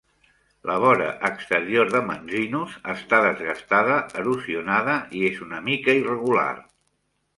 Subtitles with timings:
[0.67, 6.49] La vora exterior de Manzinus està desgastada, erosionada i és una mica irregular.